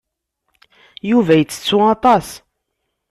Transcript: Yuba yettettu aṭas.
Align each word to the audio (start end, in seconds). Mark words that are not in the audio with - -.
Yuba 1.09 1.33
yettettu 1.35 1.77
aṭas. 1.93 2.27